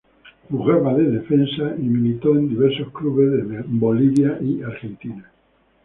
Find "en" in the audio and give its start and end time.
2.35-2.49